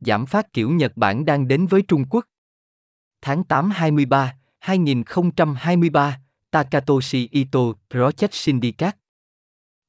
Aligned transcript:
giảm 0.00 0.26
phát 0.26 0.52
kiểu 0.52 0.70
Nhật 0.70 0.96
Bản 0.96 1.24
đang 1.24 1.48
đến 1.48 1.66
với 1.66 1.82
Trung 1.82 2.04
Quốc. 2.10 2.24
Tháng 3.22 3.44
8 3.44 3.70
23, 3.70 4.34
2023, 4.58 6.20
Takatoshi 6.50 7.28
Ito, 7.32 7.60
Project 7.90 8.28
Syndicate. 8.32 8.96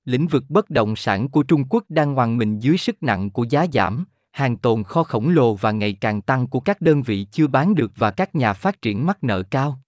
Lĩnh 0.06 0.28
vực 0.28 0.44
bất 0.50 0.70
động 0.70 0.96
sản 0.96 1.30
của 1.30 1.44
Trung 1.44 1.64
Quốc 1.70 1.84
đang 1.90 2.16
hoàn 2.16 2.38
mình 2.38 2.60
dưới 2.60 2.78
sức 2.78 3.04
nặng 3.04 3.30
của 3.30 3.44
giá 3.50 3.66
giảm, 3.74 4.06
hàng 4.32 4.58
tồn 4.58 4.84
kho 4.84 5.04
khổng 5.04 5.30
lồ 5.30 5.56
và 5.56 5.72
ngày 5.72 5.94
càng 5.94 6.22
tăng 6.22 6.48
của 6.48 6.60
các 6.60 6.82
đơn 6.82 7.02
vị 7.02 7.28
chưa 7.32 7.48
bán 7.48 7.76
được 7.76 7.92
và 7.96 8.12
các 8.12 8.36
nhà 8.36 8.54
phát 8.54 8.82
triển 8.82 9.06
mắc 9.06 9.24
nợ 9.24 9.44
cao. 9.44 9.80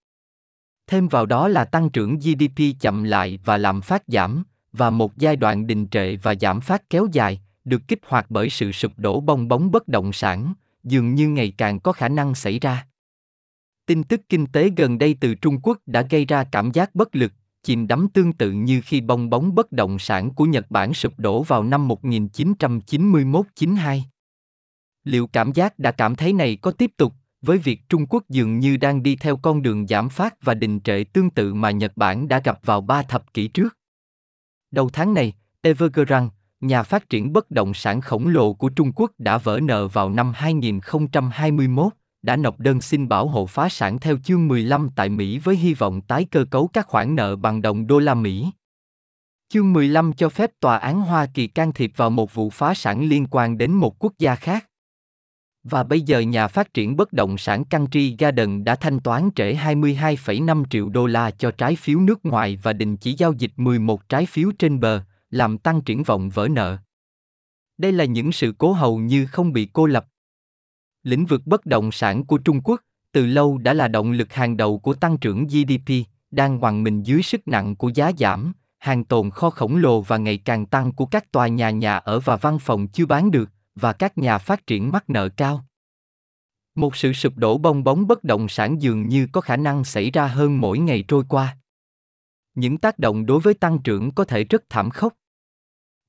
Thêm 0.87 1.07
vào 1.07 1.25
đó 1.25 1.47
là 1.47 1.65
tăng 1.65 1.89
trưởng 1.89 2.17
GDP 2.17 2.79
chậm 2.79 3.03
lại 3.03 3.39
và 3.45 3.57
lạm 3.57 3.81
phát 3.81 4.03
giảm, 4.07 4.43
và 4.73 4.89
một 4.89 5.17
giai 5.17 5.35
đoạn 5.35 5.67
đình 5.67 5.87
trệ 5.87 6.15
và 6.15 6.35
giảm 6.35 6.61
phát 6.61 6.89
kéo 6.89 7.07
dài, 7.11 7.41
được 7.66 7.82
kích 7.88 8.00
hoạt 8.07 8.25
bởi 8.30 8.50
sự 8.50 8.71
sụp 8.71 8.91
đổ 8.98 9.20
bong 9.20 9.48
bóng 9.48 9.71
bất 9.71 9.88
động 9.88 10.13
sản, 10.13 10.54
dường 10.84 11.16
như 11.16 11.30
ngày 11.30 11.54
càng 11.57 11.80
có 11.80 11.91
khả 11.91 12.09
năng 12.09 12.35
xảy 12.35 12.59
ra. 12.59 12.88
Tin 13.85 14.04
tức 14.04 14.21
kinh 14.30 14.45
tế 14.45 14.70
gần 14.77 14.98
đây 14.98 15.17
từ 15.20 15.35
Trung 15.35 15.59
Quốc 15.63 15.77
đã 15.85 16.02
gây 16.02 16.26
ra 16.26 16.44
cảm 16.44 16.71
giác 16.71 16.95
bất 16.95 17.16
lực, 17.16 17.34
chìm 17.63 17.88
đắm 17.88 18.07
tương 18.13 18.34
tự 18.34 18.52
như 18.52 18.81
khi 18.81 19.02
bong 19.02 19.30
bóng 19.30 19.55
bất 19.55 19.71
động 19.71 19.99
sản 19.99 20.34
của 20.34 20.45
Nhật 20.45 20.71
Bản 20.71 20.94
sụp 20.94 21.20
đổ 21.20 21.44
vào 21.44 21.63
năm 21.63 21.88
1991-92. 21.88 24.02
Liệu 25.04 25.27
cảm 25.27 25.52
giác 25.52 25.80
đã 25.80 25.91
cảm 25.91 26.16
thấy 26.16 26.34
này 26.34 26.57
có 26.62 26.71
tiếp 26.71 26.91
tục, 26.98 27.13
với 27.41 27.57
việc 27.57 27.90
Trung 27.90 28.05
Quốc 28.05 28.23
dường 28.30 28.59
như 28.59 28.77
đang 28.77 29.04
đi 29.04 29.16
theo 29.16 29.38
con 29.38 29.62
đường 29.62 29.88
giảm 29.88 30.09
phát 30.09 30.35
và 30.41 30.54
đình 30.54 30.80
trệ 30.80 31.04
tương 31.04 31.30
tự 31.30 31.54
mà 31.54 31.71
Nhật 31.71 31.98
Bản 31.98 32.27
đã 32.27 32.40
gặp 32.40 32.59
vào 32.66 32.82
ba 32.82 33.04
thập 33.04 33.34
kỷ 33.34 33.48
trước? 33.48 33.77
Đầu 34.71 34.90
tháng 34.93 35.13
này, 35.13 35.34
Evergrande, 35.62 36.30
nhà 36.63 36.84
phát 36.84 37.09
triển 37.09 37.34
bất 37.34 37.52
động 37.52 37.73
sản 37.73 38.02
khổng 38.02 38.27
lồ 38.27 38.53
của 38.53 38.70
Trung 38.70 38.91
Quốc 38.95 39.12
đã 39.17 39.38
vỡ 39.38 39.59
nợ 39.63 39.88
vào 39.88 40.09
năm 40.09 40.31
2021, 40.35 41.94
đã 42.21 42.35
nộp 42.35 42.59
đơn 42.59 42.81
xin 42.81 43.08
bảo 43.08 43.27
hộ 43.27 43.45
phá 43.45 43.70
sản 43.70 43.99
theo 43.99 44.18
chương 44.24 44.48
15 44.48 44.90
tại 44.96 45.10
Mỹ 45.10 45.40
với 45.40 45.55
hy 45.55 45.74
vọng 45.74 46.02
tái 46.02 46.26
cơ 46.32 46.46
cấu 46.52 46.68
các 46.68 46.87
khoản 46.87 47.15
nợ 47.15 47.35
bằng 47.35 47.62
đồng 47.62 47.87
đô 47.87 47.99
la 47.99 48.13
Mỹ. 48.13 48.52
Chương 49.49 49.74
15 49.74 50.13
cho 50.13 50.29
phép 50.29 50.52
tòa 50.60 50.77
án 50.77 51.02
Hoa 51.02 51.26
Kỳ 51.34 51.48
can 51.48 51.74
thiệp 51.74 51.91
vào 51.96 52.10
một 52.10 52.34
vụ 52.34 52.49
phá 52.49 52.74
sản 52.74 53.04
liên 53.04 53.27
quan 53.32 53.57
đến 53.57 53.71
một 53.71 53.99
quốc 53.99 54.13
gia 54.20 54.35
khác. 54.35 54.65
Và 55.63 55.84
bây 55.84 56.02
giờ 56.02 56.20
nhà 56.20 56.48
phát 56.48 56.74
triển 56.74 56.96
bất 56.96 57.13
động 57.13 57.37
sản 57.37 57.65
Country 57.65 58.15
Garden 58.20 58.63
đã 58.63 58.76
thanh 58.76 58.99
toán 58.99 59.30
trễ 59.35 59.54
22,5 59.54 60.63
triệu 60.70 60.90
đô 60.90 61.05
la 61.05 61.32
cho 61.32 61.52
trái 61.52 61.76
phiếu 61.76 61.99
nước 61.99 62.26
ngoài 62.26 62.59
và 62.63 62.74
đình 62.74 62.98
chỉ 62.98 63.13
giao 63.13 63.34
dịch 63.34 63.52
11 63.55 64.09
trái 64.09 64.25
phiếu 64.25 64.52
trên 64.59 64.80
bờ, 64.80 65.02
làm 65.34 65.57
tăng 65.57 65.81
triển 65.81 66.03
vọng 66.03 66.29
vỡ 66.29 66.47
nợ. 66.47 66.78
Đây 67.78 67.91
là 67.91 68.06
những 68.06 68.31
sự 68.31 68.53
cố 68.57 68.73
hầu 68.73 68.97
như 68.97 69.25
không 69.25 69.53
bị 69.53 69.69
cô 69.73 69.85
lập. 69.85 70.06
Lĩnh 71.03 71.25
vực 71.25 71.41
bất 71.45 71.66
động 71.66 71.91
sản 71.91 72.25
của 72.25 72.38
Trung 72.38 72.62
Quốc 72.63 72.81
từ 73.12 73.25
lâu 73.25 73.57
đã 73.57 73.73
là 73.73 73.88
động 73.88 74.12
lực 74.12 74.34
hàng 74.34 74.57
đầu 74.57 74.79
của 74.79 74.94
tăng 74.94 75.17
trưởng 75.17 75.47
GDP, 75.47 75.94
đang 76.31 76.57
hoàng 76.57 76.84
mình 76.84 77.03
dưới 77.03 77.23
sức 77.23 77.47
nặng 77.47 77.75
của 77.75 77.90
giá 77.90 78.12
giảm, 78.17 78.53
hàng 78.79 79.03
tồn 79.03 79.29
kho 79.29 79.50
khổng 79.50 79.75
lồ 79.75 80.01
và 80.01 80.17
ngày 80.17 80.38
càng 80.38 80.66
tăng 80.66 80.91
của 80.91 81.06
các 81.06 81.31
tòa 81.31 81.47
nhà 81.47 81.69
nhà 81.69 81.97
ở 81.97 82.19
và 82.19 82.35
văn 82.35 82.59
phòng 82.59 82.88
chưa 82.88 83.06
bán 83.06 83.31
được, 83.31 83.50
và 83.75 83.94
các 83.94 84.18
nhà 84.18 84.38
phát 84.38 84.68
triển 84.68 84.91
mắc 84.91 85.09
nợ 85.09 85.29
cao. 85.29 85.66
Một 86.75 86.95
sự 86.95 87.13
sụp 87.13 87.34
đổ 87.35 87.57
bong 87.57 87.84
bóng 87.84 88.07
bất 88.07 88.23
động 88.23 88.50
sản 88.50 88.81
dường 88.81 89.09
như 89.09 89.28
có 89.31 89.41
khả 89.41 89.57
năng 89.57 89.84
xảy 89.84 90.12
ra 90.12 90.28
hơn 90.28 90.62
mỗi 90.62 90.79
ngày 90.79 91.03
trôi 91.07 91.23
qua. 91.29 91.57
Những 92.56 92.78
tác 92.78 93.00
động 93.00 93.25
đối 93.25 93.40
với 93.40 93.53
tăng 93.53 93.79
trưởng 93.84 94.12
có 94.12 94.25
thể 94.25 94.44
rất 94.44 94.63
thảm 94.69 94.90
khốc. 94.90 95.13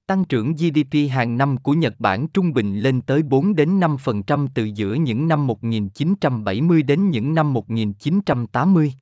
Tăng 0.07 0.25
trưởng 0.25 0.55
GDP 0.55 1.11
hàng 1.11 1.37
năm 1.37 1.57
của 1.57 1.73
Nhật 1.73 1.95
Bản 1.99 2.27
trung 2.35 2.53
bình 2.53 2.79
lên 2.79 3.01
tới 3.01 3.23
4 3.23 3.55
đến 3.55 3.81
5% 3.81 4.49
từ 4.55 4.65
giữa 4.65 4.95
những 4.95 5.29
năm 5.29 5.47
1970 5.47 6.83
đến 6.83 7.11
những 7.11 7.35
năm 7.35 7.53
1980. 7.53 8.95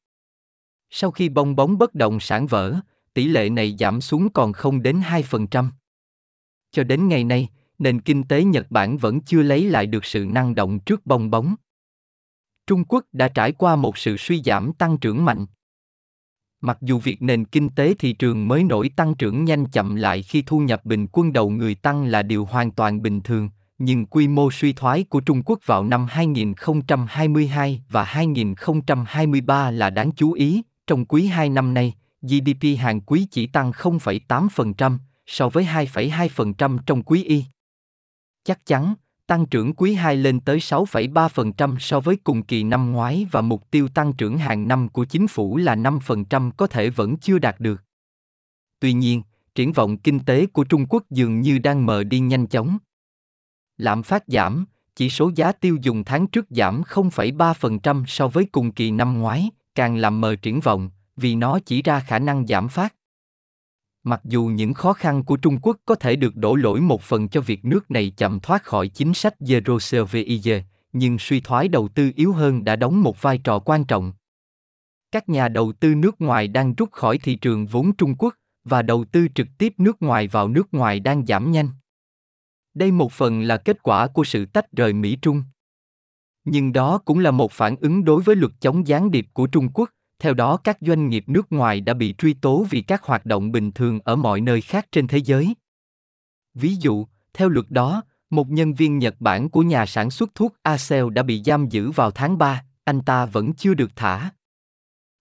Sau 0.90 1.10
khi 1.10 1.28
bong 1.28 1.56
bóng 1.56 1.78
bất 1.78 1.94
động 1.94 2.20
sản 2.20 2.46
vỡ, 2.46 2.80
tỷ 3.14 3.24
lệ 3.24 3.50
này 3.50 3.76
giảm 3.78 4.00
xuống 4.00 4.28
còn 4.32 4.52
không 4.52 4.82
đến 4.82 5.00
2%. 5.00 5.70
Cho 6.70 6.84
đến 6.84 7.08
ngày 7.08 7.24
nay, 7.24 7.48
nền 7.78 8.00
kinh 8.00 8.22
tế 8.22 8.44
Nhật 8.44 8.70
Bản 8.70 8.96
vẫn 8.96 9.20
chưa 9.20 9.42
lấy 9.42 9.70
lại 9.70 9.86
được 9.86 10.04
sự 10.04 10.26
năng 10.30 10.54
động 10.54 10.78
trước 10.78 11.06
bong 11.06 11.30
bóng. 11.30 11.54
Trung 12.66 12.84
Quốc 12.84 13.04
đã 13.12 13.28
trải 13.28 13.52
qua 13.52 13.76
một 13.76 13.98
sự 13.98 14.16
suy 14.16 14.42
giảm 14.42 14.72
tăng 14.72 14.98
trưởng 14.98 15.24
mạnh. 15.24 15.46
Mặc 16.64 16.78
dù 16.80 16.98
việc 16.98 17.22
nền 17.22 17.44
kinh 17.44 17.68
tế 17.68 17.94
thị 17.98 18.12
trường 18.12 18.48
mới 18.48 18.64
nổi 18.64 18.90
tăng 18.96 19.14
trưởng 19.14 19.44
nhanh 19.44 19.66
chậm 19.66 19.94
lại 19.94 20.22
khi 20.22 20.42
thu 20.42 20.58
nhập 20.58 20.84
bình 20.84 21.06
quân 21.12 21.32
đầu 21.32 21.50
người 21.50 21.74
tăng 21.74 22.04
là 22.04 22.22
điều 22.22 22.44
hoàn 22.44 22.70
toàn 22.70 23.02
bình 23.02 23.20
thường, 23.20 23.48
nhưng 23.78 24.06
quy 24.06 24.28
mô 24.28 24.50
suy 24.50 24.72
thoái 24.72 25.04
của 25.04 25.20
Trung 25.20 25.42
Quốc 25.44 25.58
vào 25.66 25.84
năm 25.84 26.06
2022 26.10 27.82
và 27.88 28.04
2023 28.04 29.70
là 29.70 29.90
đáng 29.90 30.12
chú 30.12 30.32
ý. 30.32 30.62
Trong 30.86 31.04
quý 31.04 31.26
2 31.26 31.48
năm 31.48 31.74
nay, 31.74 31.94
GDP 32.22 32.78
hàng 32.78 33.00
quý 33.00 33.26
chỉ 33.30 33.46
tăng 33.46 33.70
0,8% 33.70 34.98
so 35.26 35.48
với 35.48 35.64
2,2% 35.64 36.78
trong 36.86 37.02
quý 37.02 37.24
y. 37.24 37.44
Chắc 38.44 38.66
chắn, 38.66 38.94
tăng 39.32 39.46
trưởng 39.46 39.72
quý 39.74 39.94
2 39.94 40.16
lên 40.16 40.40
tới 40.40 40.58
6,3% 40.58 41.78
so 41.78 42.00
với 42.00 42.16
cùng 42.16 42.42
kỳ 42.42 42.64
năm 42.64 42.92
ngoái 42.92 43.26
và 43.30 43.40
mục 43.40 43.70
tiêu 43.70 43.88
tăng 43.88 44.12
trưởng 44.12 44.38
hàng 44.38 44.68
năm 44.68 44.88
của 44.88 45.04
chính 45.04 45.28
phủ 45.28 45.56
là 45.56 45.76
5% 45.76 46.50
có 46.56 46.66
thể 46.66 46.90
vẫn 46.90 47.16
chưa 47.16 47.38
đạt 47.38 47.60
được. 47.60 47.82
Tuy 48.80 48.92
nhiên, 48.92 49.22
triển 49.54 49.72
vọng 49.72 49.96
kinh 49.96 50.20
tế 50.20 50.46
của 50.46 50.64
Trung 50.64 50.86
Quốc 50.88 51.02
dường 51.10 51.40
như 51.40 51.58
đang 51.58 51.86
mờ 51.86 52.04
đi 52.04 52.20
nhanh 52.20 52.46
chóng. 52.46 52.78
Lạm 53.76 54.02
phát 54.02 54.24
giảm, 54.26 54.64
chỉ 54.96 55.10
số 55.10 55.30
giá 55.34 55.52
tiêu 55.52 55.76
dùng 55.82 56.04
tháng 56.04 56.26
trước 56.26 56.46
giảm 56.50 56.82
0,3% 56.82 58.04
so 58.06 58.28
với 58.28 58.44
cùng 58.52 58.72
kỳ 58.72 58.90
năm 58.90 59.18
ngoái, 59.18 59.50
càng 59.74 59.96
làm 59.96 60.20
mờ 60.20 60.36
triển 60.36 60.60
vọng, 60.60 60.90
vì 61.16 61.34
nó 61.34 61.58
chỉ 61.66 61.82
ra 61.82 62.00
khả 62.00 62.18
năng 62.18 62.46
giảm 62.46 62.68
phát. 62.68 62.94
Mặc 64.04 64.20
dù 64.24 64.44
những 64.44 64.74
khó 64.74 64.92
khăn 64.92 65.24
của 65.24 65.36
Trung 65.36 65.58
Quốc 65.62 65.76
có 65.86 65.94
thể 65.94 66.16
được 66.16 66.36
đổ 66.36 66.54
lỗi 66.54 66.80
một 66.80 67.02
phần 67.02 67.28
cho 67.28 67.40
việc 67.40 67.64
nước 67.64 67.90
này 67.90 68.12
chậm 68.16 68.40
thoát 68.40 68.64
khỏi 68.64 68.88
chính 68.88 69.14
sách 69.14 69.34
Zero 69.40 70.04
Covid, 70.04 70.62
nhưng 70.92 71.18
suy 71.18 71.40
thoái 71.40 71.68
đầu 71.68 71.88
tư 71.88 72.10
yếu 72.16 72.32
hơn 72.32 72.64
đã 72.64 72.76
đóng 72.76 73.02
một 73.02 73.22
vai 73.22 73.38
trò 73.38 73.58
quan 73.58 73.84
trọng. 73.84 74.12
Các 75.12 75.28
nhà 75.28 75.48
đầu 75.48 75.72
tư 75.72 75.94
nước 75.94 76.20
ngoài 76.20 76.48
đang 76.48 76.74
rút 76.74 76.92
khỏi 76.92 77.18
thị 77.18 77.36
trường 77.36 77.66
vốn 77.66 77.96
Trung 77.96 78.14
Quốc 78.18 78.34
và 78.64 78.82
đầu 78.82 79.04
tư 79.04 79.26
trực 79.34 79.46
tiếp 79.58 79.74
nước 79.78 80.02
ngoài 80.02 80.28
vào 80.28 80.48
nước 80.48 80.74
ngoài 80.74 81.00
đang 81.00 81.26
giảm 81.26 81.50
nhanh. 81.50 81.68
Đây 82.74 82.92
một 82.92 83.12
phần 83.12 83.42
là 83.42 83.56
kết 83.56 83.82
quả 83.82 84.06
của 84.06 84.24
sự 84.24 84.46
tách 84.46 84.72
rời 84.72 84.92
Mỹ 84.92 85.16
Trung. 85.22 85.42
Nhưng 86.44 86.72
đó 86.72 86.98
cũng 86.98 87.18
là 87.18 87.30
một 87.30 87.52
phản 87.52 87.76
ứng 87.76 88.04
đối 88.04 88.22
với 88.22 88.36
luật 88.36 88.52
chống 88.60 88.86
gián 88.86 89.10
điệp 89.10 89.26
của 89.32 89.46
Trung 89.46 89.68
Quốc, 89.74 89.90
theo 90.22 90.34
đó 90.34 90.56
các 90.56 90.78
doanh 90.80 91.08
nghiệp 91.08 91.24
nước 91.26 91.52
ngoài 91.52 91.80
đã 91.80 91.94
bị 91.94 92.14
truy 92.18 92.34
tố 92.34 92.66
vì 92.70 92.82
các 92.82 93.02
hoạt 93.02 93.26
động 93.26 93.52
bình 93.52 93.72
thường 93.72 94.00
ở 94.04 94.16
mọi 94.16 94.40
nơi 94.40 94.60
khác 94.60 94.86
trên 94.92 95.06
thế 95.06 95.18
giới. 95.18 95.54
Ví 96.54 96.74
dụ, 96.74 97.06
theo 97.34 97.48
luật 97.48 97.66
đó, 97.70 98.02
một 98.30 98.48
nhân 98.48 98.74
viên 98.74 98.98
Nhật 98.98 99.14
Bản 99.20 99.48
của 99.48 99.62
nhà 99.62 99.86
sản 99.86 100.10
xuất 100.10 100.34
thuốc 100.34 100.54
Acel 100.62 101.10
đã 101.10 101.22
bị 101.22 101.42
giam 101.44 101.68
giữ 101.68 101.90
vào 101.90 102.10
tháng 102.10 102.38
3, 102.38 102.64
anh 102.84 103.00
ta 103.00 103.26
vẫn 103.26 103.52
chưa 103.52 103.74
được 103.74 103.90
thả. 103.96 104.30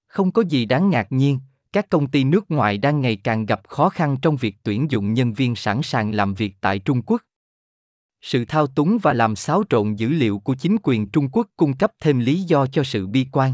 Không 0.08 0.32
có 0.32 0.42
gì 0.42 0.66
đáng 0.66 0.90
ngạc 0.90 1.12
nhiên, 1.12 1.40
các 1.74 1.90
công 1.90 2.08
ty 2.08 2.24
nước 2.24 2.52
ngoài 2.52 2.78
đang 2.78 3.02
ngày 3.02 3.16
càng 3.16 3.46
gặp 3.46 3.62
khó 3.68 3.90
khăn 3.90 4.18
trong 4.22 4.36
việc 4.36 4.56
tuyển 4.64 4.92
dụng 4.92 5.14
nhân 5.14 5.34
viên 5.34 5.56
sẵn 5.56 5.82
sàng 5.82 6.12
làm 6.12 6.34
việc 6.34 6.56
tại 6.62 6.80
Trung 6.80 7.02
Quốc. 7.02 7.22
Sự 8.22 8.46
thao 8.46 8.68
túng 8.68 8.98
và 9.02 9.14
làm 9.14 9.36
xáo 9.36 9.64
trộn 9.70 9.96
dữ 9.96 10.10
liệu 10.10 10.40
của 10.40 10.56
chính 10.56 10.78
quyền 10.84 11.10
Trung 11.10 11.30
Quốc 11.32 11.48
cung 11.58 11.78
cấp 11.78 11.92
thêm 12.00 12.20
lý 12.20 12.42
do 12.42 12.68
cho 12.68 12.84
sự 12.84 13.08
bi 13.08 13.26
quan. 13.32 13.54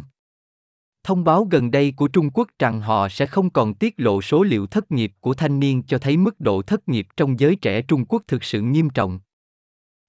Thông 1.08 1.24
báo 1.24 1.48
gần 1.52 1.72
đây 1.72 1.94
của 1.96 2.08
Trung 2.08 2.30
Quốc 2.34 2.48
rằng 2.60 2.82
họ 2.82 3.10
sẽ 3.10 3.26
không 3.26 3.50
còn 3.50 3.74
tiết 3.74 3.94
lộ 3.98 4.22
số 4.22 4.44
liệu 4.44 4.68
thất 4.68 4.92
nghiệp 4.92 5.12
của 5.20 5.34
thanh 5.34 5.60
niên 5.60 5.84
cho 5.84 5.98
thấy 5.98 6.18
mức 6.18 6.40
độ 6.40 6.62
thất 6.62 6.90
nghiệp 6.90 7.08
trong 7.18 7.40
giới 7.40 7.56
trẻ 7.56 7.82
Trung 7.82 8.06
Quốc 8.06 8.24
thực 8.28 8.44
sự 8.44 8.62
nghiêm 8.62 8.90
trọng. 8.90 9.20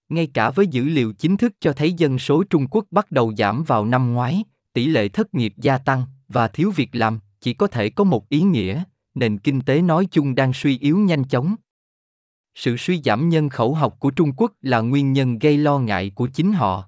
Ngay 0.08 0.26
cả 0.26 0.50
với 0.50 0.66
dữ 0.66 0.84
liệu 0.84 1.12
chính 1.12 1.36
thức 1.36 1.52
cho 1.60 1.72
thấy 1.72 1.92
dân 1.92 2.18
số 2.18 2.44
Trung 2.50 2.66
Quốc 2.70 2.84
bắt 2.90 3.10
đầu 3.10 3.34
giảm 3.38 3.64
vào 3.64 3.84
năm 3.84 4.12
ngoái, 4.12 4.44
tỷ 4.72 4.86
lệ 4.86 5.08
thất 5.08 5.34
nghiệp 5.34 5.54
gia 5.56 5.78
tăng 5.78 6.02
và 6.28 6.48
thiếu 6.48 6.72
việc 6.76 6.88
làm 6.92 7.18
chỉ 7.40 7.54
có 7.54 7.66
thể 7.66 7.90
có 7.90 8.04
một 8.04 8.28
ý 8.28 8.40
nghĩa, 8.40 8.82
nền 9.14 9.38
kinh 9.38 9.60
tế 9.60 9.82
nói 9.82 10.08
chung 10.10 10.34
đang 10.34 10.52
suy 10.52 10.78
yếu 10.78 10.98
nhanh 10.98 11.24
chóng. 11.24 11.54
Sự 12.54 12.76
suy 12.76 13.02
giảm 13.02 13.28
nhân 13.28 13.48
khẩu 13.48 13.74
học 13.74 13.96
của 13.98 14.10
Trung 14.10 14.32
Quốc 14.36 14.52
là 14.62 14.80
nguyên 14.80 15.12
nhân 15.12 15.38
gây 15.38 15.58
lo 15.58 15.78
ngại 15.78 16.12
của 16.14 16.26
chính 16.26 16.52
họ. 16.52 16.84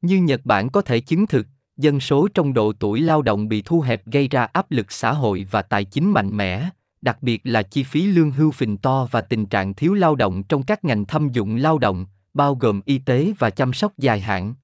Như 0.00 0.16
Nhật 0.16 0.40
Bản 0.44 0.68
có 0.70 0.82
thể 0.82 1.00
chứng 1.00 1.26
thực, 1.26 1.46
dân 1.76 2.00
số 2.00 2.28
trong 2.34 2.52
độ 2.52 2.72
tuổi 2.72 3.00
lao 3.00 3.22
động 3.22 3.48
bị 3.48 3.62
thu 3.62 3.80
hẹp 3.80 4.06
gây 4.06 4.28
ra 4.28 4.44
áp 4.44 4.70
lực 4.70 4.92
xã 4.92 5.12
hội 5.12 5.46
và 5.50 5.62
tài 5.62 5.84
chính 5.84 6.10
mạnh 6.10 6.36
mẽ, 6.36 6.68
đặc 7.02 7.22
biệt 7.22 7.40
là 7.44 7.62
chi 7.62 7.82
phí 7.82 8.06
lương 8.06 8.30
hưu 8.30 8.50
phình 8.50 8.76
to 8.76 9.08
và 9.10 9.20
tình 9.20 9.46
trạng 9.46 9.74
thiếu 9.74 9.94
lao 9.94 10.14
động 10.14 10.42
trong 10.42 10.62
các 10.62 10.84
ngành 10.84 11.04
thâm 11.04 11.28
dụng 11.28 11.56
lao 11.56 11.78
động, 11.78 12.06
bao 12.34 12.54
gồm 12.54 12.80
y 12.84 12.98
tế 12.98 13.32
và 13.38 13.50
chăm 13.50 13.72
sóc 13.72 13.92
dài 13.98 14.20
hạn. 14.20 14.54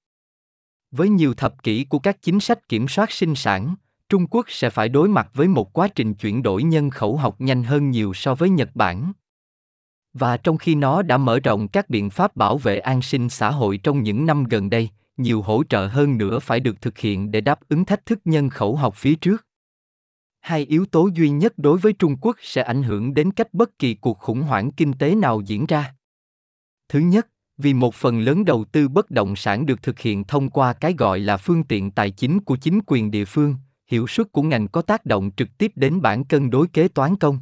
Với 0.91 1.09
nhiều 1.09 1.35
thập 1.35 1.63
kỷ 1.63 1.85
của 1.85 1.99
các 1.99 2.23
chính 2.23 2.41
sách 2.41 2.69
kiểm 2.69 2.89
soát 2.89 3.13
sinh 3.13 3.35
sản, 3.35 3.75
Trung 4.09 4.27
Quốc 4.31 4.47
sẽ 4.49 4.71
phải 4.71 4.89
đối 4.89 5.09
mặt 5.09 5.31
với 5.35 5.49
một 5.49 5.73
quá 5.73 5.89
trình 5.89 6.15
chuyển 6.15 6.43
đổi 6.43 6.63
nhân 6.63 6.91
khẩu 6.91 7.17
học 7.17 7.41
nhanh 7.41 7.63
hơn 7.63 7.91
nhiều 7.91 8.15
so 8.15 8.35
với 8.35 8.51
Nhật 8.51 8.71
Bản. 8.75 9.13
Và 10.15 10.37
trong 10.37 10.59
khi 10.59 10.75
nó 10.75 11.03
đã 11.03 11.17
mở 11.17 11.41
rộng 11.41 11.69
các 11.69 11.91
biện 11.91 12.11
pháp 12.11 12.37
bảo 12.37 12.59
vệ 12.59 12.79
an 12.79 13.03
sinh 13.03 13.29
xã 13.29 13.51
hội 13.51 13.79
trong 13.79 14.03
những 14.03 14.27
năm 14.27 14.45
gần 14.45 14.71
đây, 14.71 14.89
nhiều 15.17 15.43
hỗ 15.43 15.63
trợ 15.65 15.87
hơn 15.87 16.19
nữa 16.19 16.39
phải 16.39 16.61
được 16.61 16.81
thực 16.81 16.99
hiện 16.99 17.31
để 17.31 17.41
đáp 17.41 17.61
ứng 17.69 17.85
thách 17.85 18.07
thức 18.07 18.21
nhân 18.25 18.51
khẩu 18.51 18.77
học 18.77 18.95
phía 18.97 19.15
trước. 19.15 19.47
Hai 20.41 20.65
yếu 20.65 20.87
tố 20.87 21.09
duy 21.15 21.31
nhất 21.31 21.53
đối 21.57 21.79
với 21.79 21.93
Trung 21.93 22.17
Quốc 22.21 22.37
sẽ 22.41 22.63
ảnh 22.63 22.83
hưởng 22.83 23.15
đến 23.15 23.31
cách 23.31 23.55
bất 23.55 23.79
kỳ 23.79 23.95
cuộc 23.95 24.19
khủng 24.19 24.43
hoảng 24.43 24.73
kinh 24.73 24.93
tế 24.93 25.15
nào 25.15 25.41
diễn 25.41 25.67
ra. 25.67 25.95
Thứ 26.89 26.99
nhất, 26.99 27.29
vì 27.59 27.75
một 27.75 27.95
phần 27.95 28.21
lớn 28.21 28.45
đầu 28.45 28.65
tư 28.65 28.89
bất 28.89 29.11
động 29.11 29.37
sản 29.37 29.67
được 29.67 29.83
thực 29.83 29.99
hiện 29.99 30.25
thông 30.25 30.51
qua 30.51 30.73
cái 30.73 30.95
gọi 30.99 31.21
là 31.21 31.37
phương 31.37 31.65
tiện 31.65 31.91
tài 31.91 32.11
chính 32.11 32.41
của 32.41 32.57
chính 32.57 32.81
quyền 32.87 33.11
địa 33.11 33.25
phương, 33.25 33.55
hiệu 33.87 34.07
suất 34.07 34.33
của 34.33 34.43
ngành 34.43 34.69
có 34.69 34.83
tác 34.83 35.07
động 35.07 35.31
trực 35.37 35.49
tiếp 35.59 35.73
đến 35.75 36.03
bản 36.03 36.25
cân 36.25 36.51
đối 36.51 36.67
kế 36.69 36.89
toán 36.89 37.17
công. 37.17 37.39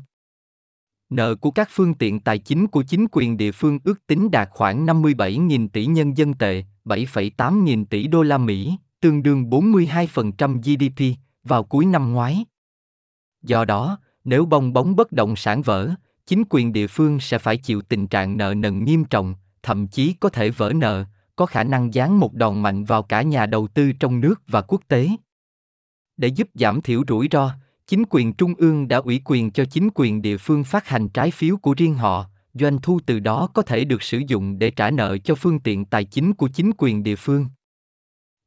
Nợ 1.10 1.34
của 1.34 1.50
các 1.50 1.68
phương 1.70 1.94
tiện 1.94 2.20
tài 2.20 2.38
chính 2.38 2.66
của 2.66 2.82
chính 2.82 3.06
quyền 3.12 3.36
địa 3.36 3.52
phương 3.52 3.78
ước 3.84 4.06
tính 4.06 4.30
đạt 4.30 4.48
khoảng 4.50 4.86
57.000 4.86 5.68
tỷ 5.68 5.86
nhân 5.86 6.16
dân 6.16 6.34
tệ, 6.34 6.64
7,8 6.90 7.62
nghìn 7.62 7.84
tỷ 7.84 8.06
đô 8.06 8.22
la 8.22 8.38
Mỹ, 8.38 8.76
tương 9.00 9.22
đương 9.22 9.50
42% 9.50 10.60
GDP, 10.62 11.18
vào 11.44 11.64
cuối 11.64 11.86
năm 11.86 12.12
ngoái. 12.12 12.44
Do 13.42 13.64
đó, 13.64 13.98
nếu 14.24 14.46
bong 14.46 14.72
bóng 14.72 14.96
bất 14.96 15.12
động 15.12 15.36
sản 15.36 15.62
vỡ, 15.62 15.90
chính 16.26 16.42
quyền 16.50 16.72
địa 16.72 16.86
phương 16.86 17.20
sẽ 17.20 17.38
phải 17.38 17.56
chịu 17.56 17.82
tình 17.82 18.06
trạng 18.06 18.36
nợ 18.36 18.54
nần 18.54 18.84
nghiêm 18.84 19.04
trọng, 19.04 19.34
thậm 19.62 19.88
chí 19.88 20.12
có 20.12 20.28
thể 20.28 20.50
vỡ 20.50 20.72
nợ, 20.74 21.04
có 21.36 21.46
khả 21.46 21.64
năng 21.64 21.92
giáng 21.92 22.20
một 22.20 22.34
đòn 22.34 22.62
mạnh 22.62 22.84
vào 22.84 23.02
cả 23.02 23.22
nhà 23.22 23.46
đầu 23.46 23.68
tư 23.68 23.92
trong 23.92 24.20
nước 24.20 24.42
và 24.46 24.62
quốc 24.62 24.80
tế. 24.88 25.08
Để 26.16 26.28
giúp 26.28 26.48
giảm 26.54 26.80
thiểu 26.80 27.02
rủi 27.08 27.28
ro, 27.30 27.50
chính 27.86 28.02
quyền 28.10 28.32
trung 28.32 28.54
ương 28.58 28.88
đã 28.88 28.96
ủy 28.96 29.20
quyền 29.24 29.50
cho 29.50 29.64
chính 29.64 29.88
quyền 29.94 30.22
địa 30.22 30.36
phương 30.36 30.64
phát 30.64 30.88
hành 30.88 31.08
trái 31.08 31.30
phiếu 31.30 31.56
của 31.56 31.74
riêng 31.76 31.94
họ, 31.94 32.26
doanh 32.54 32.78
thu 32.82 33.00
từ 33.06 33.18
đó 33.18 33.48
có 33.54 33.62
thể 33.62 33.84
được 33.84 34.02
sử 34.02 34.22
dụng 34.26 34.58
để 34.58 34.70
trả 34.70 34.90
nợ 34.90 35.18
cho 35.18 35.34
phương 35.34 35.60
tiện 35.60 35.84
tài 35.84 36.04
chính 36.04 36.32
của 36.32 36.48
chính 36.48 36.70
quyền 36.78 37.02
địa 37.02 37.16
phương. 37.16 37.46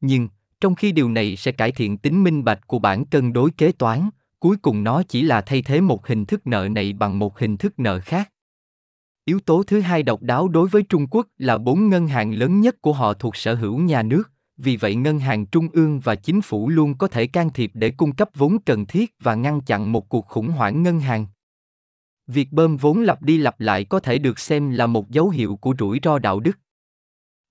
Nhưng, 0.02 0.28
trong 0.62 0.76
khi 0.76 0.92
điều 0.92 1.10
này 1.10 1.36
sẽ 1.36 1.52
cải 1.52 1.72
thiện 1.72 1.98
tính 1.98 2.24
minh 2.24 2.44
bạch 2.44 2.68
của 2.68 2.80
bản 2.80 3.06
cân 3.06 3.34
đối 3.34 3.52
kế 3.52 3.72
toán, 3.72 4.10
cuối 4.40 4.58
cùng 4.58 4.84
nó 4.84 5.04
chỉ 5.04 5.22
là 5.22 5.42
thay 5.42 5.62
thế 5.62 5.82
một 5.82 6.08
hình 6.08 6.26
thức 6.26 6.48
nợ 6.48 6.68
này 6.72 6.94
bằng 6.94 7.20
một 7.20 7.40
hình 7.40 7.58
thức 7.58 7.80
nợ 7.80 8.00
khác. 8.00 8.30
Yếu 9.26 9.40
tố 9.40 9.64
thứ 9.64 9.80
hai 9.80 10.04
độc 10.04 10.22
đáo 10.22 10.48
đối 10.48 10.68
với 10.68 10.84
Trung 10.84 11.08
Quốc 11.12 11.28
là 11.38 11.58
bốn 11.58 11.90
ngân 11.90 12.08
hàng 12.08 12.34
lớn 12.34 12.62
nhất 12.62 12.82
của 12.82 12.94
họ 12.94 13.14
thuộc 13.14 13.36
sở 13.36 13.56
hữu 13.56 13.80
nhà 13.80 14.04
nước, 14.04 14.32
vì 14.58 14.78
vậy 14.78 14.96
ngân 14.96 15.20
hàng 15.20 15.46
trung 15.46 15.68
ương 15.74 16.00
và 16.00 16.16
chính 16.16 16.42
phủ 16.42 16.70
luôn 16.70 16.98
có 16.98 17.08
thể 17.08 17.28
can 17.28 17.50
thiệp 17.50 17.72
để 17.74 17.90
cung 17.90 18.16
cấp 18.16 18.30
vốn 18.36 18.58
cần 18.66 18.86
thiết 18.86 19.16
và 19.20 19.36
ngăn 19.36 19.62
chặn 19.62 19.92
một 19.92 20.10
cuộc 20.10 20.28
khủng 20.28 20.48
hoảng 20.48 20.84
ngân 20.84 21.00
hàng. 21.00 21.26
Việc 22.28 22.52
bơm 22.52 22.78
vốn 22.78 23.02
lặp 23.02 23.22
đi 23.22 23.38
lặp 23.38 23.60
lại 23.60 23.84
có 23.84 24.00
thể 24.00 24.18
được 24.18 24.40
xem 24.40 24.72
là 24.72 24.88
một 24.88 25.10
dấu 25.10 25.30
hiệu 25.30 25.56
của 25.56 25.76
rủi 25.80 26.00
ro 26.04 26.20
đạo 26.20 26.40
đức. 26.40 26.60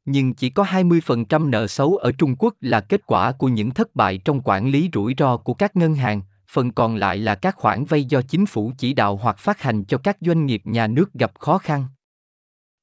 Nhưng 0.04 0.34
chỉ 0.34 0.50
có 0.50 0.62
20% 0.62 1.50
nợ 1.50 1.66
xấu 1.66 1.96
ở 1.96 2.12
Trung 2.12 2.36
Quốc 2.38 2.54
là 2.60 2.80
kết 2.80 3.06
quả 3.06 3.32
của 3.32 3.48
những 3.48 3.70
thất 3.70 3.96
bại 3.96 4.18
trong 4.18 4.40
quản 4.44 4.68
lý 4.68 4.90
rủi 4.92 5.14
ro 5.18 5.36
của 5.36 5.54
các 5.54 5.76
ngân 5.76 5.94
hàng, 5.94 6.22
phần 6.48 6.72
còn 6.72 6.96
lại 6.96 7.18
là 7.18 7.34
các 7.34 7.56
khoản 7.56 7.84
vay 7.84 8.04
do 8.04 8.22
chính 8.22 8.46
phủ 8.46 8.72
chỉ 8.78 8.92
đạo 8.92 9.16
hoặc 9.16 9.38
phát 9.38 9.60
hành 9.60 9.84
cho 9.84 9.98
các 9.98 10.16
doanh 10.20 10.46
nghiệp 10.46 10.62
nhà 10.64 10.86
nước 10.86 11.12
gặp 11.14 11.32
khó 11.38 11.58
khăn. 11.58 11.84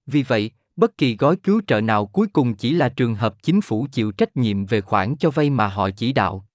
Vì 0.06 0.24
vậy, 0.24 0.51
bất 0.75 0.97
kỳ 0.97 1.15
gói 1.18 1.36
cứu 1.36 1.62
trợ 1.68 1.81
nào 1.81 2.06
cuối 2.06 2.27
cùng 2.33 2.56
chỉ 2.56 2.74
là 2.74 2.89
trường 2.89 3.15
hợp 3.15 3.44
chính 3.44 3.62
phủ 3.62 3.88
chịu 3.91 4.12
trách 4.12 4.38
nhiệm 4.38 4.65
về 4.65 4.81
khoản 4.81 5.15
cho 5.15 5.31
vay 5.31 5.50
mà 5.50 5.68
họ 5.68 5.89
chỉ 5.89 6.13
đạo. 6.13 6.45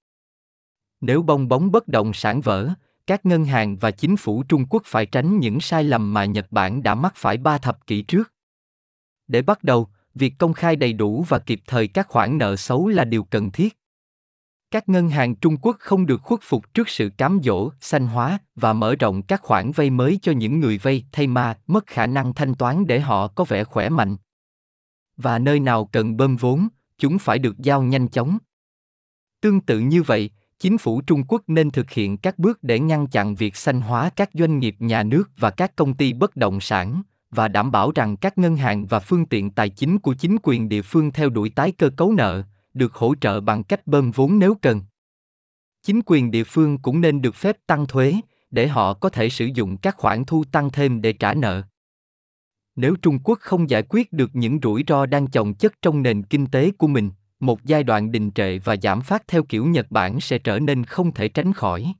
Nếu 1.00 1.22
bong 1.22 1.48
bóng 1.48 1.72
bất 1.72 1.88
động 1.88 2.12
sản 2.12 2.40
vỡ, 2.40 2.70
các 3.06 3.26
ngân 3.26 3.44
hàng 3.44 3.76
và 3.76 3.90
chính 3.90 4.16
phủ 4.16 4.42
Trung 4.42 4.66
Quốc 4.70 4.82
phải 4.86 5.06
tránh 5.06 5.38
những 5.38 5.60
sai 5.60 5.84
lầm 5.84 6.14
mà 6.14 6.24
Nhật 6.24 6.52
Bản 6.52 6.82
đã 6.82 6.94
mắc 6.94 7.12
phải 7.16 7.36
ba 7.36 7.58
thập 7.58 7.86
kỷ 7.86 8.02
trước. 8.02 8.32
Để 9.26 9.42
bắt 9.42 9.64
đầu, 9.64 9.88
việc 10.14 10.34
công 10.38 10.52
khai 10.52 10.76
đầy 10.76 10.92
đủ 10.92 11.24
và 11.28 11.38
kịp 11.38 11.60
thời 11.66 11.88
các 11.88 12.08
khoản 12.08 12.38
nợ 12.38 12.56
xấu 12.56 12.88
là 12.88 13.04
điều 13.04 13.24
cần 13.24 13.50
thiết. 13.50 13.78
Các 14.70 14.88
ngân 14.88 15.10
hàng 15.10 15.34
Trung 15.34 15.56
Quốc 15.56 15.76
không 15.78 16.06
được 16.06 16.22
khuất 16.22 16.40
phục 16.42 16.74
trước 16.74 16.88
sự 16.88 17.10
cám 17.16 17.40
dỗ, 17.44 17.70
xanh 17.80 18.06
hóa 18.06 18.38
và 18.54 18.72
mở 18.72 18.94
rộng 18.94 19.22
các 19.22 19.42
khoản 19.42 19.72
vay 19.72 19.90
mới 19.90 20.18
cho 20.22 20.32
những 20.32 20.60
người 20.60 20.78
vay 20.78 21.04
thay 21.12 21.26
mà 21.26 21.58
mất 21.66 21.86
khả 21.86 22.06
năng 22.06 22.34
thanh 22.34 22.54
toán 22.54 22.86
để 22.86 23.00
họ 23.00 23.28
có 23.28 23.44
vẻ 23.44 23.64
khỏe 23.64 23.88
mạnh. 23.88 24.16
Và 25.16 25.38
nơi 25.38 25.60
nào 25.60 25.84
cần 25.92 26.16
bơm 26.16 26.36
vốn, 26.36 26.68
chúng 26.98 27.18
phải 27.18 27.38
được 27.38 27.58
giao 27.58 27.82
nhanh 27.82 28.08
chóng. 28.08 28.38
Tương 29.40 29.60
tự 29.60 29.78
như 29.78 30.02
vậy, 30.02 30.30
chính 30.58 30.78
phủ 30.78 31.00
Trung 31.00 31.24
Quốc 31.28 31.42
nên 31.46 31.70
thực 31.70 31.90
hiện 31.90 32.16
các 32.16 32.38
bước 32.38 32.58
để 32.62 32.78
ngăn 32.80 33.06
chặn 33.06 33.34
việc 33.34 33.56
xanh 33.56 33.80
hóa 33.80 34.10
các 34.16 34.30
doanh 34.34 34.58
nghiệp 34.58 34.76
nhà 34.78 35.02
nước 35.02 35.30
và 35.36 35.50
các 35.50 35.76
công 35.76 35.94
ty 35.94 36.12
bất 36.12 36.36
động 36.36 36.60
sản 36.60 37.02
và 37.30 37.48
đảm 37.48 37.70
bảo 37.70 37.92
rằng 37.94 38.16
các 38.16 38.38
ngân 38.38 38.56
hàng 38.56 38.86
và 38.86 38.98
phương 38.98 39.26
tiện 39.26 39.50
tài 39.50 39.68
chính 39.68 39.98
của 39.98 40.14
chính 40.14 40.36
quyền 40.42 40.68
địa 40.68 40.82
phương 40.82 41.12
theo 41.12 41.30
đuổi 41.30 41.50
tái 41.50 41.72
cơ 41.72 41.90
cấu 41.96 42.12
nợ, 42.12 42.42
được 42.74 42.94
hỗ 42.94 43.14
trợ 43.20 43.40
bằng 43.40 43.64
cách 43.64 43.86
bơm 43.86 44.10
vốn 44.10 44.38
nếu 44.38 44.54
cần. 44.54 44.82
Chính 45.82 46.00
quyền 46.06 46.30
địa 46.30 46.44
phương 46.44 46.78
cũng 46.78 47.00
nên 47.00 47.22
được 47.22 47.34
phép 47.34 47.56
tăng 47.66 47.86
thuế 47.86 48.14
để 48.50 48.68
họ 48.68 48.94
có 48.94 49.08
thể 49.08 49.28
sử 49.28 49.48
dụng 49.54 49.76
các 49.76 49.96
khoản 49.96 50.24
thu 50.24 50.44
tăng 50.52 50.70
thêm 50.70 51.02
để 51.02 51.12
trả 51.12 51.34
nợ. 51.34 51.62
Nếu 52.76 52.96
Trung 53.02 53.18
Quốc 53.24 53.38
không 53.40 53.70
giải 53.70 53.82
quyết 53.88 54.12
được 54.12 54.30
những 54.32 54.58
rủi 54.62 54.84
ro 54.88 55.06
đang 55.06 55.26
chồng 55.26 55.54
chất 55.54 55.72
trong 55.82 56.02
nền 56.02 56.22
kinh 56.22 56.46
tế 56.46 56.70
của 56.70 56.86
mình, 56.86 57.10
một 57.46 57.64
giai 57.64 57.82
đoạn 57.84 58.12
đình 58.12 58.30
trệ 58.34 58.58
và 58.58 58.76
giảm 58.82 59.02
phát 59.02 59.28
theo 59.28 59.42
kiểu 59.48 59.66
Nhật 59.66 59.86
Bản 59.90 60.20
sẽ 60.20 60.38
trở 60.38 60.58
nên 60.58 60.84
không 60.84 61.14
thể 61.14 61.28
tránh 61.28 61.52
khỏi. 61.52 61.94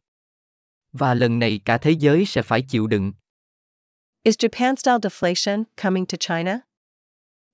Và 0.93 1.15
lần 1.15 1.39
này 1.39 1.61
cả 1.65 1.79
thế 1.79 1.91
giới 1.91 2.25
sẽ 2.25 2.43
phải 2.43 2.63
chịu 2.63 2.87
đựng. 2.87 3.13
Is 4.23 4.37
Japan 4.37 4.77
style 4.77 4.99
deflation 4.99 5.65
coming 5.83 6.07
to 6.07 6.17
China? 6.21 6.61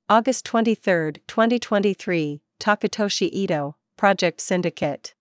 August 0.06 0.48
23, 0.52 0.92
2023, 1.28 2.38
Takatoshi 2.58 3.28
Ito, 3.32 3.72
Project 3.96 4.40
Syndicate. 4.40 5.14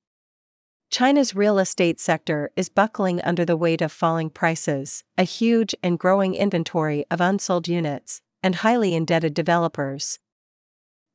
China's 0.90 1.36
real 1.36 1.60
estate 1.60 2.00
sector 2.00 2.50
is 2.56 2.70
buckling 2.70 3.22
under 3.22 3.46
the 3.46 3.56
weight 3.56 3.82
of 3.82 3.92
falling 3.92 4.30
prices, 4.32 5.04
a 5.18 5.24
huge 5.24 5.76
and 5.84 6.00
growing 6.00 6.34
inventory 6.34 7.06
of 7.12 7.22
unsold 7.22 7.68
units, 7.68 8.22
and 8.42 8.56
highly 8.56 8.96
indebted 8.96 9.36
developers. 9.36 10.20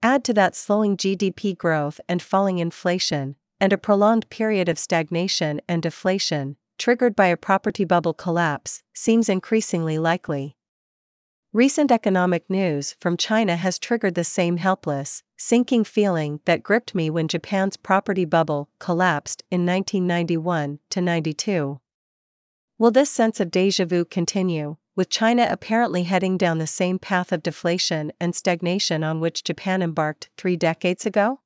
Add 0.04 0.22
to 0.24 0.34
that 0.34 0.54
slowing 0.54 0.98
GDP 0.98 1.56
growth 1.56 1.98
and 2.10 2.20
falling 2.20 2.58
inflation, 2.58 3.36
and 3.58 3.72
a 3.72 3.78
prolonged 3.78 4.28
period 4.28 4.68
of 4.68 4.78
stagnation 4.78 5.62
and 5.66 5.82
deflation, 5.82 6.58
triggered 6.76 7.16
by 7.16 7.28
a 7.28 7.38
property 7.38 7.86
bubble 7.86 8.12
collapse, 8.12 8.82
seems 8.92 9.30
increasingly 9.30 9.98
likely. 9.98 10.58
Recent 11.54 11.90
economic 11.90 12.50
news 12.50 12.96
from 13.00 13.16
China 13.16 13.56
has 13.56 13.78
triggered 13.78 14.14
the 14.14 14.24
same 14.24 14.58
helpless, 14.58 15.22
sinking 15.38 15.84
feeling 15.84 16.40
that 16.44 16.62
gripped 16.62 16.94
me 16.94 17.08
when 17.08 17.26
Japan's 17.26 17.78
property 17.78 18.26
bubble 18.26 18.68
collapsed 18.78 19.42
in 19.50 19.64
1991 19.64 20.80
to 20.90 21.00
92. 21.00 21.80
Will 22.76 22.90
this 22.90 23.08
sense 23.08 23.40
of 23.40 23.50
deja 23.50 23.86
vu 23.86 24.04
continue, 24.04 24.76
with 24.96 25.10
China 25.10 25.46
apparently 25.50 26.04
heading 26.04 26.36
down 26.36 26.58
the 26.58 26.66
same 26.66 26.98
path 26.98 27.32
of 27.32 27.42
deflation 27.42 28.12
and 28.20 28.34
stagnation 28.34 29.02
on 29.02 29.20
which 29.20 29.44
Japan 29.44 29.82
embarked 29.82 30.30
three 30.36 30.56
decades 30.56 31.04
ago? 31.04 31.40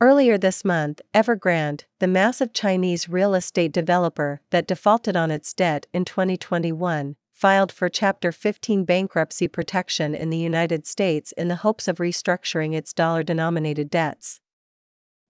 Earlier 0.00 0.38
this 0.38 0.64
month, 0.64 1.00
Evergrande, 1.12 1.84
the 1.98 2.06
massive 2.06 2.52
Chinese 2.52 3.08
real 3.08 3.34
estate 3.34 3.72
developer 3.72 4.40
that 4.50 4.68
defaulted 4.68 5.16
on 5.16 5.32
its 5.32 5.52
debt 5.52 5.86
in 5.92 6.04
2021, 6.04 7.16
filed 7.32 7.72
for 7.72 7.88
Chapter 7.88 8.30
15 8.30 8.84
bankruptcy 8.84 9.48
protection 9.48 10.14
in 10.14 10.30
the 10.30 10.36
United 10.36 10.86
States 10.86 11.32
in 11.32 11.48
the 11.48 11.56
hopes 11.56 11.88
of 11.88 11.98
restructuring 11.98 12.74
its 12.74 12.92
dollar 12.92 13.22
denominated 13.22 13.90
debts. 13.90 14.40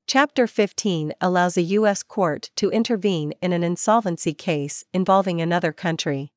Chapter 0.06 0.46
15 0.46 1.12
allows 1.20 1.58
a 1.58 1.62
U.S. 1.62 2.02
court 2.02 2.50
to 2.56 2.70
intervene 2.70 3.32
in 3.42 3.52
an 3.52 3.62
insolvency 3.62 4.32
case 4.32 4.84
involving 4.94 5.40
another 5.40 5.72
country. 5.72 6.32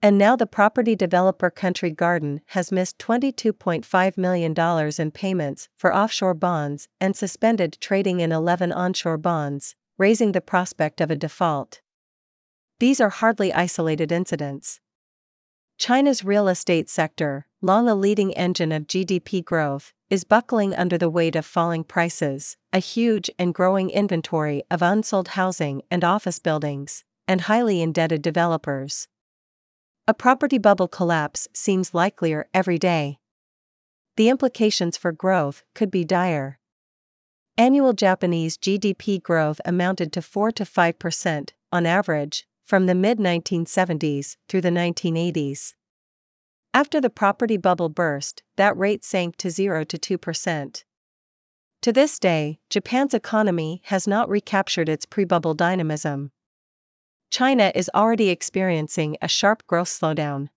And 0.00 0.16
now 0.16 0.36
the 0.36 0.46
property 0.46 0.94
developer 0.94 1.50
Country 1.50 1.90
Garden 1.90 2.40
has 2.48 2.70
missed 2.70 2.98
$22.5 2.98 4.16
million 4.16 4.54
in 4.98 5.10
payments 5.10 5.68
for 5.76 5.94
offshore 5.94 6.34
bonds 6.34 6.88
and 7.00 7.16
suspended 7.16 7.78
trading 7.80 8.20
in 8.20 8.30
11 8.30 8.70
onshore 8.70 9.18
bonds, 9.18 9.74
raising 9.96 10.32
the 10.32 10.40
prospect 10.40 11.00
of 11.00 11.10
a 11.10 11.16
default. 11.16 11.80
These 12.78 13.00
are 13.00 13.08
hardly 13.08 13.52
isolated 13.52 14.12
incidents. 14.12 14.78
China's 15.78 16.24
real 16.24 16.46
estate 16.46 16.88
sector, 16.88 17.46
long 17.60 17.88
a 17.88 17.94
leading 17.96 18.32
engine 18.34 18.70
of 18.70 18.86
GDP 18.86 19.44
growth, 19.44 19.92
is 20.10 20.22
buckling 20.22 20.74
under 20.74 20.96
the 20.96 21.10
weight 21.10 21.34
of 21.34 21.44
falling 21.44 21.82
prices, 21.82 22.56
a 22.72 22.78
huge 22.78 23.30
and 23.36 23.52
growing 23.52 23.90
inventory 23.90 24.62
of 24.70 24.80
unsold 24.80 25.28
housing 25.28 25.82
and 25.90 26.04
office 26.04 26.38
buildings, 26.38 27.04
and 27.26 27.42
highly 27.42 27.82
indebted 27.82 28.22
developers. 28.22 29.08
A 30.08 30.14
property 30.14 30.56
bubble 30.56 30.88
collapse 30.88 31.48
seems 31.52 31.92
likelier 31.92 32.48
every 32.54 32.78
day. 32.78 33.18
The 34.16 34.30
implications 34.30 34.96
for 34.96 35.12
growth 35.12 35.64
could 35.74 35.90
be 35.90 36.02
dire. 36.02 36.58
Annual 37.58 37.92
Japanese 37.92 38.56
GDP 38.56 39.22
growth 39.22 39.60
amounted 39.66 40.10
to 40.14 40.22
4 40.22 40.50
to 40.52 40.64
5% 40.64 41.50
on 41.70 41.84
average 41.84 42.48
from 42.64 42.86
the 42.86 42.94
mid 42.94 43.18
1970s 43.18 44.38
through 44.48 44.62
the 44.62 44.70
1980s. 44.70 45.74
After 46.72 47.02
the 47.02 47.10
property 47.10 47.58
bubble 47.58 47.90
burst, 47.90 48.42
that 48.56 48.74
rate 48.78 49.04
sank 49.04 49.36
to 49.36 49.50
0 49.50 49.84
to 49.84 49.98
2%. 49.98 50.84
To 51.82 51.92
this 51.92 52.18
day, 52.18 52.60
Japan's 52.70 53.12
economy 53.12 53.82
has 53.84 54.08
not 54.08 54.30
recaptured 54.30 54.88
its 54.88 55.04
pre 55.04 55.24
bubble 55.24 55.52
dynamism. 55.52 56.30
China 57.30 57.70
is 57.74 57.90
already 57.94 58.30
experiencing 58.30 59.16
a 59.20 59.28
sharp 59.28 59.66
growth 59.66 59.88
slowdown. 59.88 60.48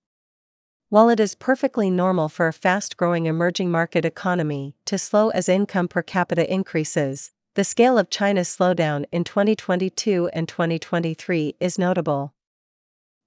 While 0.89 1.09
it 1.09 1.19
is 1.19 1.35
perfectly 1.35 1.89
normal 1.89 2.29
for 2.29 2.47
a 2.47 2.53
fast 2.53 2.97
growing 2.97 3.25
emerging 3.25 3.71
market 3.71 4.05
economy 4.05 4.75
to 4.85 4.97
slow 4.97 5.29
as 5.29 5.49
income 5.49 5.87
per 5.87 6.01
capita 6.01 6.51
increases, 6.51 7.31
the 7.55 7.63
scale 7.63 7.97
of 7.97 8.09
China's 8.09 8.47
slowdown 8.47 9.05
in 9.11 9.23
2022 9.23 10.29
and 10.33 10.47
2023 10.47 11.55
is 11.59 11.77
notable. 11.77 12.33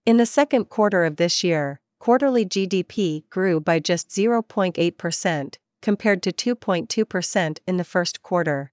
In 0.07 0.17
the 0.17 0.27
second 0.27 0.71
quarter 0.71 1.05
of 1.05 1.17
this 1.17 1.45
year, 1.45 1.81
quarterly 1.99 2.47
GDP 2.47 3.29
grew 3.29 3.61
by 3.61 3.79
just 3.79 4.09
0.8%, 4.09 5.57
compared 5.83 6.23
to 6.23 6.33
2.2% 6.33 7.59
in 7.67 7.77
the 7.77 7.85
first 7.85 8.23
quarter. 8.23 8.73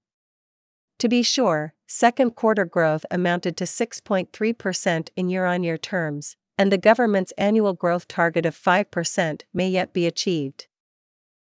To 0.98 1.08
be 1.08 1.22
sure, 1.22 1.74
second 1.92 2.34
quarter 2.34 2.64
growth 2.64 3.04
amounted 3.10 3.54
to 3.54 3.64
6.3% 3.64 5.08
in 5.14 5.28
year 5.28 5.44
on 5.44 5.62
year 5.62 5.76
terms, 5.76 6.36
and 6.56 6.72
the 6.72 6.78
government's 6.78 7.32
annual 7.36 7.74
growth 7.74 8.08
target 8.08 8.46
of 8.46 8.56
5% 8.56 9.42
may 9.52 9.68
yet 9.68 9.92
be 9.92 10.06
achieved. 10.06 10.68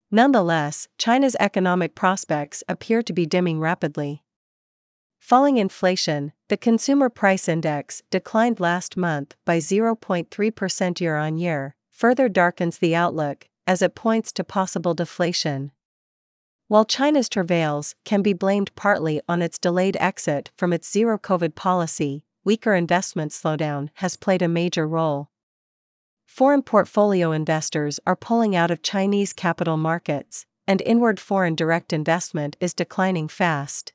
Nonetheless, 0.10 0.88
China's 0.98 1.36
economic 1.42 1.94
prospects 1.94 2.64
appear 2.70 3.04
to 3.04 3.12
be 3.12 3.26
dimming 3.26 3.60
rapidly. 3.60 4.24
Falling 5.20 5.58
inflation, 5.58 6.32
the 6.48 6.58
Consumer 6.58 7.10
Price 7.10 7.50
Index 7.50 8.02
declined 8.10 8.62
last 8.62 8.96
month 8.96 9.36
by 9.46 9.58
0.3% 9.58 11.02
year 11.02 11.18
on 11.18 11.38
year, 11.38 11.76
further 11.92 12.30
darkens 12.30 12.78
the 12.78 12.96
outlook, 12.96 13.50
as 13.68 13.82
it 13.82 13.94
points 13.94 14.32
to 14.32 14.46
possible 14.46 14.94
deflation. 14.94 15.74
While 16.70 16.86
China's 16.86 17.30
travails 17.30 17.96
can 18.06 18.22
be 18.22 18.32
blamed 18.32 18.76
partly 18.76 19.22
on 19.28 19.42
its 19.42 19.58
delayed 19.58 19.98
exit 20.00 20.52
from 20.56 20.72
its 20.72 20.88
zero 20.88 21.18
COVID 21.18 21.56
policy, 21.56 22.24
weaker 22.44 22.76
investment 22.76 23.32
slowdown 23.32 23.90
has 23.96 24.16
played 24.16 24.44
a 24.44 24.48
major 24.48 24.88
role. 24.88 25.32
Foreign 26.28 26.62
portfolio 26.62 27.32
investors 27.32 28.00
are 28.06 28.16
pulling 28.16 28.56
out 28.56 28.70
of 28.70 28.84
Chinese 28.84 29.34
capital 29.34 29.78
markets, 29.78 30.46
and 30.68 30.80
inward 30.84 31.20
foreign 31.20 31.56
direct 31.56 31.92
investment 31.92 32.56
is 32.60 32.76
declining 32.76 33.28
fast. 33.28 33.94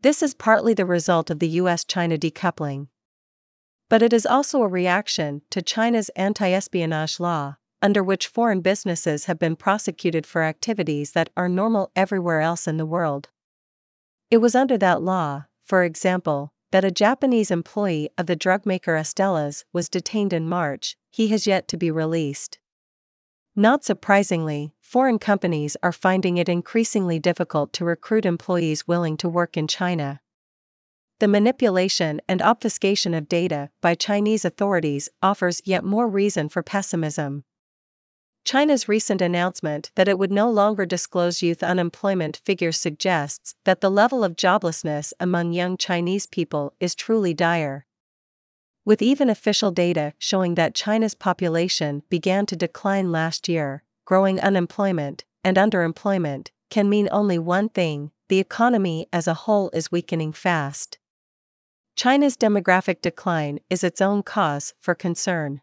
This 0.00 0.20
is 0.20 0.34
partly 0.34 0.74
the 0.74 0.84
result 0.84 1.30
of 1.30 1.38
the 1.38 1.60
US 1.60 1.84
China 1.84 2.18
decoupling. 2.18 2.88
But 3.88 4.02
it 4.02 4.12
is 4.12 4.26
also 4.26 4.62
a 4.62 4.68
reaction 4.68 5.42
to 5.50 5.62
China's 5.62 6.08
anti 6.16 6.50
espionage 6.50 7.20
law, 7.20 7.58
under 7.80 8.02
which 8.02 8.26
foreign 8.26 8.60
businesses 8.60 9.26
have 9.26 9.38
been 9.38 9.56
prosecuted 9.56 10.26
for 10.26 10.42
activities 10.42 11.12
that 11.12 11.30
are 11.36 11.48
normal 11.48 11.90
everywhere 11.94 12.40
else 12.40 12.66
in 12.66 12.76
the 12.76 12.86
world. 12.86 13.28
It 14.30 14.38
was 14.38 14.54
under 14.54 14.76
that 14.78 15.02
law, 15.02 15.44
for 15.64 15.84
example, 15.84 16.52
that 16.70 16.84
a 16.84 16.90
Japanese 16.90 17.50
employee 17.50 18.10
of 18.18 18.26
the 18.26 18.36
drug 18.36 18.66
maker 18.66 18.94
Astellas 18.94 19.64
was 19.72 19.88
detained 19.88 20.32
in 20.32 20.48
March, 20.48 20.96
he 21.10 21.28
has 21.28 21.46
yet 21.46 21.66
to 21.68 21.76
be 21.76 21.90
released. 21.90 22.58
Not 23.56 23.84
surprisingly, 23.84 24.72
foreign 24.80 25.18
companies 25.18 25.76
are 25.82 25.92
finding 25.92 26.36
it 26.36 26.48
increasingly 26.48 27.18
difficult 27.18 27.72
to 27.74 27.84
recruit 27.84 28.24
employees 28.24 28.86
willing 28.86 29.16
to 29.16 29.28
work 29.28 29.56
in 29.56 29.66
China. 29.66 30.20
The 31.20 31.26
manipulation 31.26 32.20
and 32.28 32.40
obfuscation 32.40 33.14
of 33.14 33.28
data 33.28 33.70
by 33.80 33.96
Chinese 33.96 34.44
authorities 34.44 35.08
offers 35.20 35.60
yet 35.64 35.82
more 35.82 36.06
reason 36.06 36.48
for 36.48 36.62
pessimism. 36.62 37.42
China's 38.44 38.88
recent 38.88 39.20
announcement 39.20 39.90
that 39.94 40.08
it 40.08 40.18
would 40.18 40.32
no 40.32 40.50
longer 40.50 40.86
disclose 40.86 41.42
youth 41.42 41.62
unemployment 41.62 42.40
figures 42.44 42.78
suggests 42.78 43.54
that 43.64 43.80
the 43.80 43.90
level 43.90 44.24
of 44.24 44.36
joblessness 44.36 45.12
among 45.20 45.52
young 45.52 45.76
Chinese 45.76 46.26
people 46.26 46.72
is 46.80 46.94
truly 46.94 47.34
dire. 47.34 47.86
With 48.84 49.02
even 49.02 49.28
official 49.28 49.70
data 49.70 50.14
showing 50.18 50.54
that 50.54 50.74
China's 50.74 51.14
population 51.14 52.02
began 52.08 52.46
to 52.46 52.56
decline 52.56 53.12
last 53.12 53.48
year, 53.48 53.82
growing 54.06 54.40
unemployment 54.40 55.24
and 55.44 55.58
underemployment 55.58 56.48
can 56.70 56.88
mean 56.88 57.08
only 57.12 57.38
one 57.38 57.68
thing 57.68 58.12
the 58.28 58.38
economy 58.38 59.06
as 59.12 59.26
a 59.26 59.34
whole 59.34 59.70
is 59.74 59.92
weakening 59.92 60.32
fast. 60.32 60.98
China's 61.96 62.36
demographic 62.36 63.00
decline 63.00 63.58
is 63.68 63.82
its 63.82 64.00
own 64.00 64.22
cause 64.22 64.72
for 64.80 64.94
concern. 64.94 65.60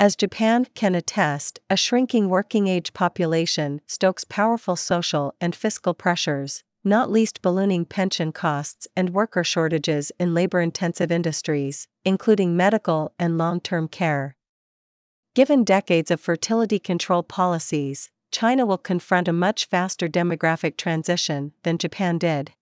As 0.00 0.14
Japan 0.14 0.64
can 0.76 0.94
attest, 0.94 1.58
a 1.68 1.76
shrinking 1.76 2.28
working 2.28 2.68
age 2.68 2.92
population 2.92 3.80
stokes 3.88 4.22
powerful 4.22 4.76
social 4.76 5.34
and 5.40 5.56
fiscal 5.56 5.92
pressures, 5.92 6.62
not 6.84 7.10
least 7.10 7.42
ballooning 7.42 7.84
pension 7.84 8.30
costs 8.30 8.86
and 8.94 9.10
worker 9.10 9.42
shortages 9.42 10.12
in 10.20 10.34
labor 10.34 10.60
intensive 10.60 11.10
industries, 11.10 11.88
including 12.04 12.56
medical 12.56 13.12
and 13.18 13.38
long 13.38 13.60
term 13.60 13.88
care. 13.88 14.36
Given 15.34 15.64
decades 15.64 16.12
of 16.12 16.20
fertility 16.20 16.78
control 16.78 17.24
policies, 17.24 18.08
China 18.30 18.64
will 18.64 18.78
confront 18.78 19.26
a 19.26 19.32
much 19.32 19.64
faster 19.64 20.06
demographic 20.06 20.76
transition 20.76 21.54
than 21.64 21.76
Japan 21.76 22.18
did. 22.18 22.52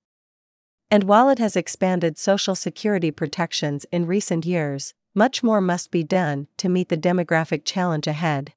And 0.90 1.04
while 1.04 1.28
it 1.28 1.38
has 1.38 1.54
expanded 1.54 2.16
social 2.16 2.54
security 2.54 3.10
protections 3.10 3.84
in 3.92 4.06
recent 4.06 4.46
years, 4.46 4.94
much 5.16 5.42
more 5.42 5.60
must 5.60 5.90
be 5.90 6.04
done 6.04 6.46
to 6.58 6.68
meet 6.68 6.90
the 6.90 6.96
demographic 6.96 7.62
challenge 7.64 8.06
ahead. 8.06 8.52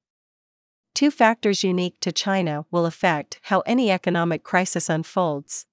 Two 0.93 1.09
factors 1.09 1.63
unique 1.63 1.99
to 2.01 2.11
China 2.11 2.65
will 2.69 2.85
affect 2.85 3.39
how 3.43 3.61
any 3.61 3.89
economic 3.89 4.43
crisis 4.43 4.89
unfolds. 4.89 5.65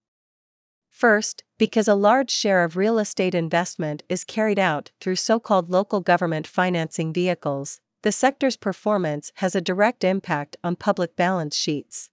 First, 0.89 1.43
because 1.59 1.89
a 1.89 1.95
large 1.95 2.31
share 2.31 2.63
of 2.63 2.77
real 2.77 2.99
estate 2.99 3.35
investment 3.35 4.05
is 4.09 4.25
carried 4.25 4.59
out 4.59 4.93
through 5.01 5.17
so 5.17 5.41
called 5.41 5.69
local 5.69 6.01
government 6.01 6.47
financing 6.47 7.13
vehicles, 7.13 7.81
the 8.03 8.13
sector's 8.13 8.57
performance 8.57 9.33
has 9.37 9.57
a 9.57 9.61
direct 9.61 10.05
impact 10.05 10.57
on 10.63 10.77
public 10.77 11.17
balance 11.17 11.57
sheets. 11.57 12.11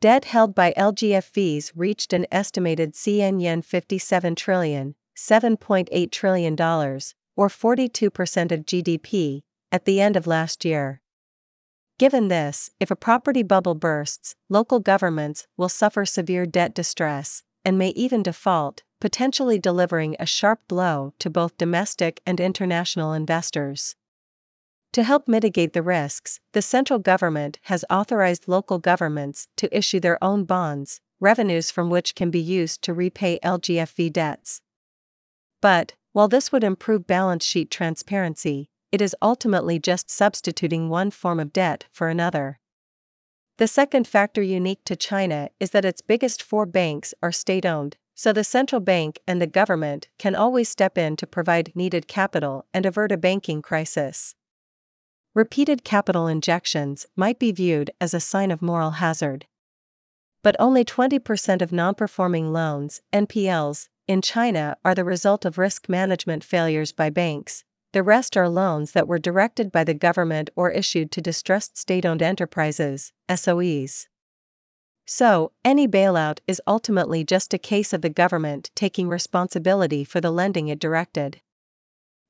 Debt 0.00 0.24
held 0.26 0.54
by 0.54 0.72
LGFVs 0.76 1.72
reached 1.76 2.12
an 2.12 2.26
estimated 2.32 2.94
CN 2.94 3.40
yen 3.40 3.62
57 3.62 4.34
trillion, 4.34 4.94
$7.8 5.16 6.10
trillion, 6.10 6.56
or 7.38 7.48
42% 7.48 8.50
of 8.50 8.66
GDP, 8.66 9.42
at 9.70 9.84
the 9.84 10.00
end 10.00 10.16
of 10.16 10.26
last 10.26 10.64
year. 10.64 11.00
Given 11.96 12.26
this, 12.26 12.70
if 12.80 12.90
a 12.90 12.96
property 12.96 13.44
bubble 13.44 13.76
bursts, 13.76 14.34
local 14.48 14.80
governments 14.80 15.46
will 15.56 15.68
suffer 15.68 16.04
severe 16.04 16.46
debt 16.46 16.74
distress, 16.74 17.44
and 17.64 17.78
may 17.78 17.90
even 17.90 18.24
default, 18.24 18.82
potentially 19.00 19.56
delivering 19.56 20.16
a 20.18 20.26
sharp 20.26 20.66
blow 20.66 21.14
to 21.20 21.30
both 21.30 21.56
domestic 21.56 22.20
and 22.26 22.40
international 22.40 23.12
investors. 23.12 23.94
To 24.94 25.04
help 25.04 25.28
mitigate 25.28 25.74
the 25.74 25.82
risks, 25.82 26.40
the 26.54 26.62
central 26.62 26.98
government 26.98 27.60
has 27.64 27.84
authorized 27.88 28.48
local 28.48 28.80
governments 28.80 29.46
to 29.58 29.76
issue 29.76 30.00
their 30.00 30.22
own 30.24 30.42
bonds, 30.42 31.00
revenues 31.20 31.70
from 31.70 31.88
which 31.88 32.16
can 32.16 32.32
be 32.32 32.40
used 32.40 32.82
to 32.82 32.92
repay 32.92 33.38
LGFV 33.44 34.12
debts. 34.12 34.60
But, 35.60 35.94
while 36.12 36.28
this 36.28 36.50
would 36.50 36.64
improve 36.64 37.06
balance 37.06 37.44
sheet 37.44 37.70
transparency, 37.70 38.70
it 38.90 39.00
is 39.00 39.16
ultimately 39.20 39.78
just 39.78 40.10
substituting 40.10 40.88
one 40.88 41.10
form 41.10 41.38
of 41.38 41.52
debt 41.52 41.86
for 41.92 42.08
another. 42.08 42.58
The 43.58 43.68
second 43.68 44.06
factor 44.06 44.40
unique 44.40 44.84
to 44.84 44.96
China 44.96 45.50
is 45.58 45.70
that 45.70 45.84
its 45.84 46.00
biggest 46.00 46.42
four 46.42 46.64
banks 46.64 47.12
are 47.22 47.32
state 47.32 47.66
owned, 47.66 47.96
so 48.14 48.32
the 48.32 48.44
central 48.44 48.80
bank 48.80 49.20
and 49.26 49.42
the 49.42 49.46
government 49.46 50.08
can 50.18 50.34
always 50.34 50.68
step 50.68 50.96
in 50.96 51.16
to 51.16 51.26
provide 51.26 51.72
needed 51.74 52.08
capital 52.08 52.66
and 52.72 52.86
avert 52.86 53.12
a 53.12 53.16
banking 53.16 53.60
crisis. 53.60 54.34
Repeated 55.34 55.84
capital 55.84 56.26
injections 56.26 57.06
might 57.14 57.38
be 57.38 57.52
viewed 57.52 57.90
as 58.00 58.14
a 58.14 58.20
sign 58.20 58.50
of 58.50 58.62
moral 58.62 58.92
hazard. 58.92 59.46
But 60.42 60.56
only 60.58 60.84
20% 60.84 61.62
of 61.62 61.72
non 61.72 61.94
performing 61.94 62.52
loans, 62.52 63.02
NPLs, 63.12 63.88
in 64.08 64.22
China 64.22 64.76
are 64.84 64.94
the 64.94 65.04
result 65.04 65.44
of 65.44 65.58
risk 65.58 65.88
management 65.88 66.42
failures 66.42 66.92
by 66.92 67.10
banks, 67.10 67.62
the 67.92 68.02
rest 68.02 68.36
are 68.36 68.48
loans 68.48 68.92
that 68.92 69.06
were 69.06 69.18
directed 69.18 69.70
by 69.70 69.84
the 69.84 69.94
government 69.94 70.50
or 70.56 70.70
issued 70.70 71.12
to 71.12 71.20
distressed 71.20 71.78
state 71.78 72.04
owned 72.04 72.22
enterprises, 72.22 73.12
SOEs. 73.28 74.08
So, 75.06 75.52
any 75.64 75.88
bailout 75.88 76.40
is 76.46 76.60
ultimately 76.66 77.24
just 77.24 77.54
a 77.54 77.58
case 77.58 77.92
of 77.92 78.02
the 78.02 78.10
government 78.10 78.70
taking 78.74 79.08
responsibility 79.08 80.04
for 80.04 80.20
the 80.20 80.30
lending 80.30 80.68
it 80.68 80.78
directed. 80.78 81.40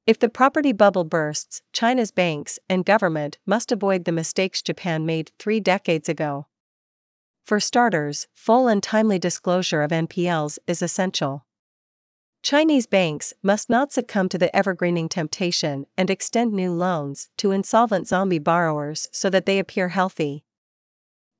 If 0.06 0.18
the 0.18 0.28
property 0.28 0.72
bubble 0.72 1.04
bursts, 1.04 1.62
China's 1.72 2.12
banks 2.12 2.58
and 2.68 2.84
government 2.84 3.38
must 3.44 3.72
avoid 3.72 4.04
the 4.04 4.12
mistakes 4.12 4.62
Japan 4.62 5.04
made 5.04 5.32
three 5.38 5.58
decades 5.58 6.08
ago. 6.08 6.46
For 7.44 7.58
starters, 7.58 8.28
full 8.32 8.68
and 8.68 8.82
timely 8.82 9.18
disclosure 9.18 9.82
of 9.82 9.90
NPLs 9.90 10.58
is 10.66 10.82
essential. 10.82 11.44
Chinese 12.42 12.86
banks 12.86 13.34
must 13.42 13.68
not 13.68 13.92
succumb 13.92 14.28
to 14.28 14.38
the 14.38 14.54
evergreening 14.54 15.08
temptation 15.08 15.86
and 15.96 16.08
extend 16.08 16.52
new 16.52 16.72
loans 16.72 17.28
to 17.36 17.50
insolvent 17.50 18.06
zombie 18.06 18.38
borrowers 18.38 19.08
so 19.12 19.28
that 19.28 19.44
they 19.44 19.58
appear 19.58 19.88
healthy. 19.88 20.44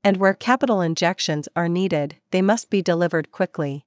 And 0.03 0.17
where 0.17 0.35
capital 0.35 0.81
injections 0.81 1.49
are 1.55 1.69
needed, 1.69 2.17
they 2.31 2.43
must 2.43 2.69
be 2.69 2.83
delivered 2.83 3.31
quickly. 3.31 3.87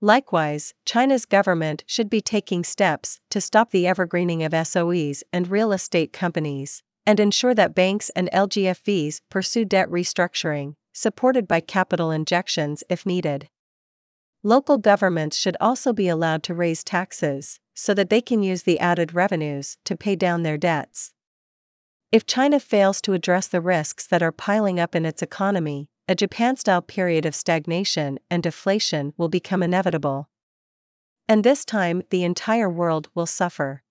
Likewise, 0.00 0.74
China's 0.84 1.24
government 1.24 1.84
should 1.86 2.10
be 2.10 2.20
taking 2.20 2.64
steps 2.64 3.20
to 3.30 3.40
stop 3.40 3.70
the 3.70 3.86
evergreening 3.86 4.42
of 4.42 4.52
SOEs 4.52 5.22
and 5.32 5.48
real 5.48 5.72
estate 5.72 6.12
companies, 6.12 6.82
and 7.06 7.18
ensure 7.18 7.54
that 7.54 7.74
banks 7.74 8.10
and 8.10 8.28
LGFVs 8.32 9.20
pursue 9.30 9.64
debt 9.64 9.88
restructuring, 9.88 10.74
supported 10.92 11.46
by 11.48 11.60
capital 11.60 12.10
injections 12.10 12.82
if 12.90 13.06
needed. 13.06 13.48
Local 14.46 14.78
governments 14.78 15.36
should 15.36 15.56
also 15.60 15.92
be 15.92 16.06
allowed 16.06 16.44
to 16.44 16.54
raise 16.54 16.84
taxes, 16.84 17.58
so 17.74 17.92
that 17.94 18.10
they 18.10 18.20
can 18.20 18.44
use 18.44 18.62
the 18.62 18.78
added 18.78 19.12
revenues 19.12 19.76
to 19.84 19.96
pay 19.96 20.14
down 20.14 20.44
their 20.44 20.56
debts. 20.56 21.12
If 22.12 22.26
China 22.26 22.60
fails 22.60 23.00
to 23.00 23.12
address 23.12 23.48
the 23.48 23.60
risks 23.60 24.06
that 24.06 24.22
are 24.22 24.30
piling 24.30 24.78
up 24.78 24.94
in 24.94 25.04
its 25.04 25.20
economy, 25.20 25.88
a 26.06 26.14
Japan 26.14 26.54
style 26.56 26.80
period 26.80 27.26
of 27.26 27.34
stagnation 27.34 28.20
and 28.30 28.40
deflation 28.40 29.14
will 29.16 29.28
become 29.28 29.64
inevitable. 29.64 30.28
And 31.28 31.42
this 31.42 31.64
time, 31.64 32.04
the 32.10 32.22
entire 32.22 32.70
world 32.70 33.08
will 33.16 33.26
suffer. 33.26 33.82